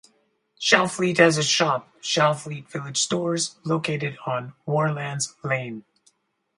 [0.59, 5.83] Shalfleet has a shop, Shalfleet Village Stores, located on Warlands Lane.